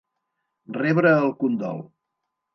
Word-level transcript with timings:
Rebre 0.77 1.13
el 1.19 1.29
condol. 1.45 1.85